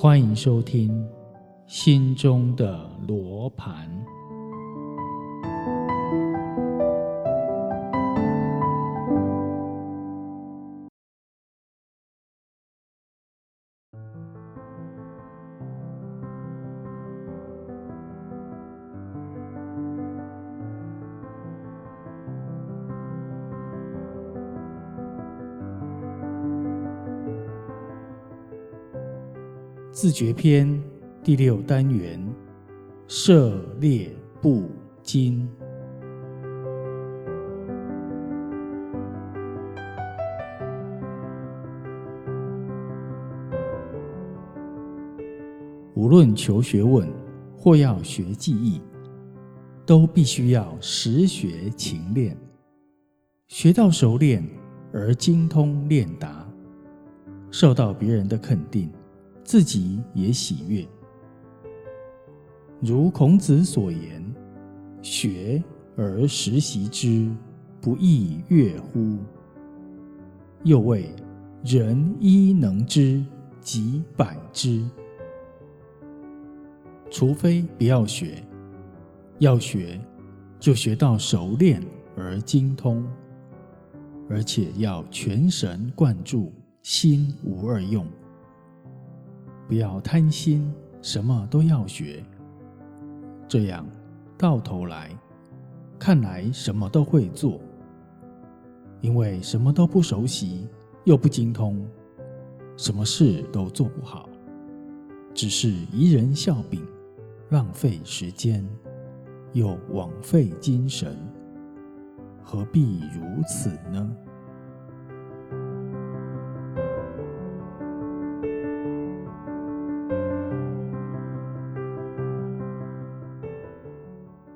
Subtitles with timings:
[0.00, 0.88] 欢迎收听
[1.66, 3.90] 《心中的罗盘》。
[30.00, 30.80] 自觉篇
[31.24, 32.24] 第六单元：
[33.08, 34.70] 涉猎不
[35.02, 35.48] 精。
[45.96, 47.08] 无论求学问
[47.56, 48.80] 或要学技艺，
[49.84, 52.36] 都必须要实学勤练，
[53.48, 54.48] 学到熟练
[54.92, 56.48] 而精通练达，
[57.50, 58.88] 受到别人的肯定。
[59.48, 60.86] 自己也喜悦，
[62.82, 64.22] 如孔子所言
[65.00, 65.64] ：“学
[65.96, 67.34] 而时习之，
[67.80, 69.16] 不亦说乎？”
[70.64, 71.10] 又谓
[71.64, 73.24] ：“人一能知，
[73.58, 74.84] 即百之。”
[77.10, 78.44] 除非不要学，
[79.38, 79.98] 要学
[80.60, 81.82] 就学到熟练
[82.14, 83.02] 而精通，
[84.28, 86.52] 而且要全神贯注，
[86.82, 88.06] 心无二用。
[89.68, 92.24] 不要贪心，什么都要学，
[93.46, 93.86] 这样
[94.38, 95.10] 到头来
[95.98, 97.60] 看来什么都会做。
[99.02, 100.66] 因为什么都不熟悉，
[101.04, 101.86] 又不精通，
[102.78, 104.28] 什么事都做不好，
[105.34, 106.82] 只是贻人笑柄，
[107.50, 108.66] 浪费时间，
[109.52, 111.16] 又枉费精神，
[112.42, 114.16] 何必如此呢？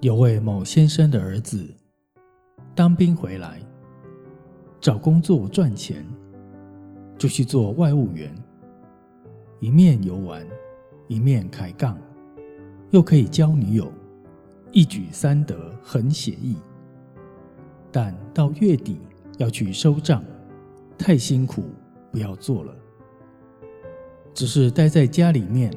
[0.00, 1.68] 有位某先生的儿子
[2.72, 3.60] 当兵回来，
[4.80, 6.06] 找工作赚钱，
[7.18, 8.32] 就去做外务员，
[9.58, 10.46] 一面游玩，
[11.08, 11.98] 一面开杠，
[12.90, 13.92] 又可以交女友，
[14.70, 16.54] 一举三得，很写意。
[17.90, 19.00] 但到月底
[19.38, 20.22] 要去收账，
[20.96, 21.64] 太辛苦，
[22.12, 22.72] 不要做了，
[24.32, 25.72] 只是待在家里面，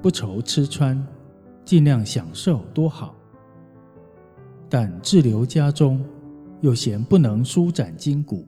[0.00, 1.06] 不愁吃穿，
[1.62, 3.14] 尽量享受多好。
[4.76, 6.04] 但滞留家中，
[6.60, 8.44] 又嫌不能舒展筋骨，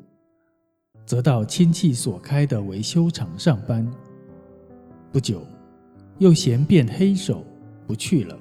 [1.04, 3.88] 则到亲戚所开的维修厂上班。
[5.12, 5.46] 不久，
[6.18, 7.44] 又嫌变黑手，
[7.86, 8.36] 不去了。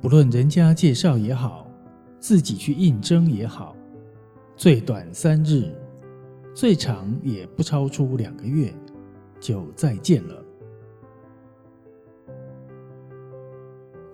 [0.00, 1.70] 不论人家介绍也好，
[2.18, 3.76] 自己去应征也好，
[4.56, 5.74] 最短三日，
[6.54, 8.72] 最长也不超出两个月，
[9.38, 10.41] 就再见了。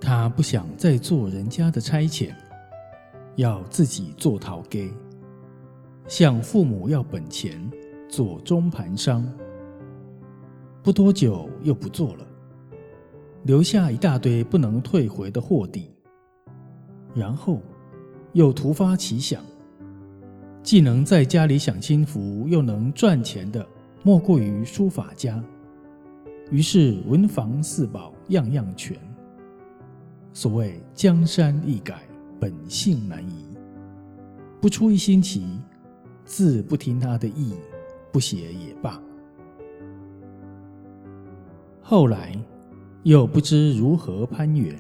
[0.09, 2.31] 他不想再做人家的差遣，
[3.37, 4.91] 要自己做陶给，
[6.07, 7.71] 向父母要本钱，
[8.09, 9.23] 做中盘商。
[10.83, 12.27] 不多久又不做了，
[13.43, 15.91] 留下一大堆不能退回的货底。
[17.15, 17.61] 然后
[18.33, 19.45] 又突发奇想，
[20.63, 23.67] 既能在家里享清福，又能赚钱的，
[24.03, 25.45] 莫过于书法家。
[26.51, 28.97] 于是文房四宝样样全。
[30.33, 32.03] 所谓江山易改，
[32.39, 33.45] 本性难移。
[34.61, 35.47] 不出一星期，
[36.25, 37.55] 字不听他的意，
[38.13, 39.01] 不写也罢。
[41.81, 42.37] 后来
[43.03, 44.77] 又不知如何攀援，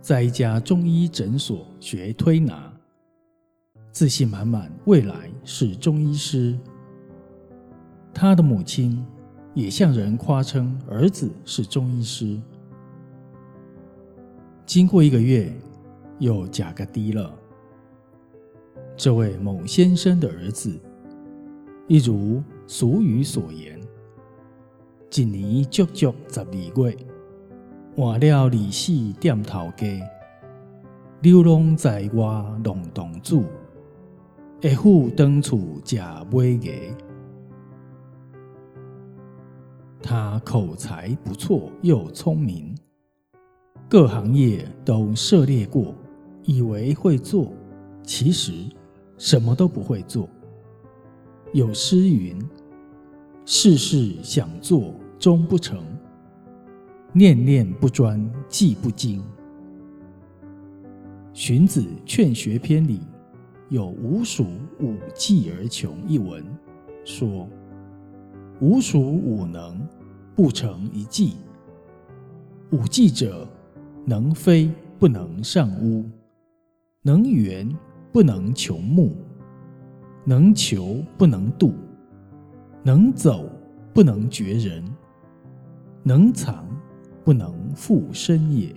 [0.00, 2.72] 在一家中医诊所学推拿，
[3.90, 6.58] 自信满满，未来是中医师。
[8.14, 9.04] 他的母亲
[9.54, 12.40] 也向人夸称儿子是中医师。
[14.72, 15.52] 经过一个月，
[16.18, 17.30] 又假个低了。
[18.96, 20.80] 这位某先生的儿子，
[21.86, 23.78] 一如俗语所言
[25.14, 26.96] ：“一年足足十二月，
[27.94, 29.86] 换了二四点头家，
[31.20, 32.24] 流浪在外
[32.64, 33.44] 弄洞主，
[34.62, 36.72] 一户当厝食买牙。”
[40.02, 42.74] 他口才不错，又聪明。
[43.92, 45.94] 各行业都涉猎过，
[46.44, 47.52] 以为会做，
[48.02, 48.54] 其实
[49.18, 50.26] 什么都不会做。
[51.52, 52.42] 有诗云
[53.44, 55.84] ：“事事想做终不成，
[57.12, 58.18] 念念不专
[58.48, 59.22] 技不精。”
[61.34, 62.98] 荀子《劝学篇》里
[63.68, 64.46] 有“吾属
[64.80, 66.42] 五技而穷”一文，
[67.04, 67.46] 说
[68.58, 69.86] ：“吾属五能，
[70.34, 71.34] 不成一计。
[72.70, 73.46] 五计者，
[74.04, 74.68] 能飞
[74.98, 76.04] 不能上屋，
[77.02, 77.68] 能圆
[78.12, 79.14] 不能求木，
[80.24, 81.72] 能求不能度，
[82.82, 83.48] 能走
[83.94, 84.84] 不能绝人，
[86.02, 86.66] 能藏
[87.22, 88.74] 不能复身也。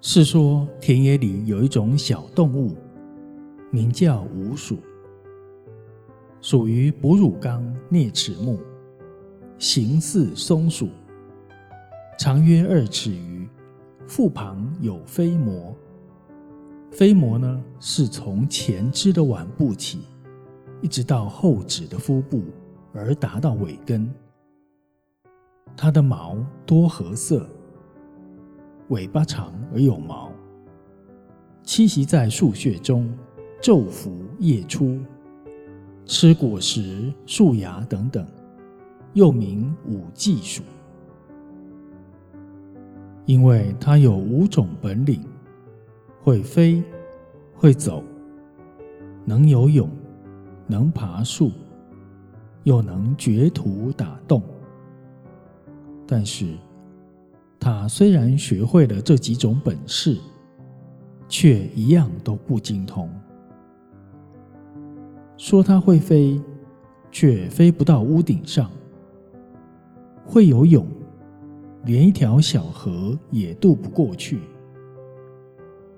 [0.00, 2.76] 是说田野里有一种小动物，
[3.70, 4.78] 名叫鼯鼠，
[6.40, 8.58] 属于哺乳纲啮齿目，
[9.58, 10.88] 形似松鼠。
[12.18, 13.48] 长约二尺余，
[14.08, 15.72] 腹旁有飞膜。
[16.90, 20.00] 飞膜呢，是从前肢的腕部起，
[20.82, 22.42] 一直到后指的腹部，
[22.92, 24.12] 而达到尾根。
[25.76, 26.36] 它的毛
[26.66, 27.48] 多褐色，
[28.88, 30.32] 尾巴长而有毛，
[31.64, 33.16] 栖息在树穴中，
[33.62, 34.98] 昼伏夜出，
[36.04, 38.26] 吃果实、树芽等等，
[39.12, 40.64] 又名五季鼠。
[43.28, 45.22] 因为它有五种本领：
[46.22, 46.82] 会飞、
[47.54, 48.02] 会走、
[49.26, 49.86] 能游泳、
[50.66, 51.50] 能爬树，
[52.62, 54.42] 又能掘土打洞。
[56.06, 56.56] 但是，
[57.60, 60.16] 它虽然学会了这几种本事，
[61.28, 63.10] 却一样都不精通。
[65.36, 66.40] 说它会飞，
[67.10, 68.70] 却飞不到屋顶上；
[70.24, 70.86] 会游泳。
[71.88, 74.40] 连一条小河也渡不过去，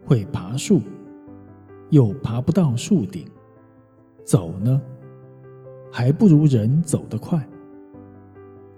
[0.07, 0.81] 会爬树，
[1.89, 3.27] 又爬不到树顶。
[4.23, 4.81] 走呢，
[5.91, 7.45] 还不如人走得快。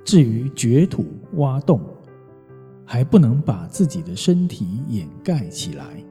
[0.03, 1.05] 至于掘土
[1.35, 1.83] 挖洞，
[2.83, 6.03] 还不能把自己的身体掩盖起来。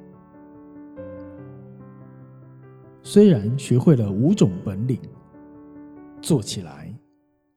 [3.02, 5.00] 虽然学会了五种本领，
[6.22, 6.94] 做起来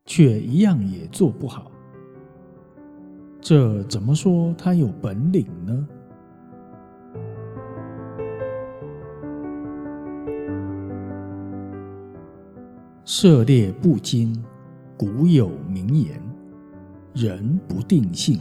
[0.06, 1.70] 却一样也做不好。
[3.44, 5.86] 这怎么说他有本领呢？
[13.04, 14.42] 涉猎不精，
[14.96, 16.18] 古有名言：
[17.12, 18.40] 人不定性，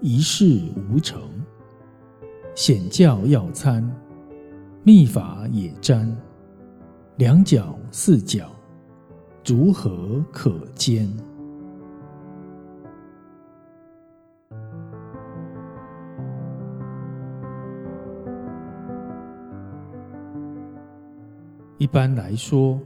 [0.00, 1.20] 一事无成。
[2.54, 3.84] 显教要参，
[4.84, 6.16] 秘法也沾，
[7.16, 8.48] 两脚四脚，
[9.44, 11.12] 如何可兼？
[21.84, 22.80] 一般来说，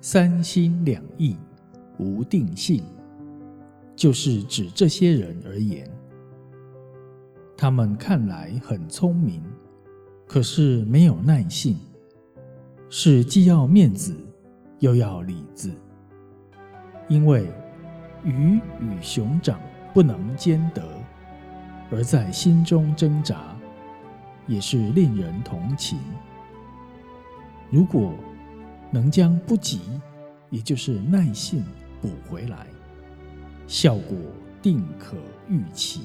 [0.00, 1.36] 三心两意、
[2.00, 2.82] 无定性，
[3.94, 5.88] 就是指这些人而言。
[7.56, 9.40] 他们看来很聪明，
[10.26, 11.76] 可是没有耐性，
[12.90, 14.16] 是既要面子
[14.80, 15.70] 又要里子。
[17.06, 17.46] 因为
[18.24, 19.60] 鱼与熊掌
[19.94, 20.82] 不能兼得，
[21.92, 23.56] 而在心中挣扎，
[24.48, 26.00] 也是令人同情。
[27.72, 28.12] 如果
[28.90, 29.80] 能将不急，
[30.50, 31.64] 也就是耐性
[32.02, 32.66] 补回来，
[33.66, 34.14] 效果
[34.60, 35.16] 定可
[35.48, 36.02] 预期。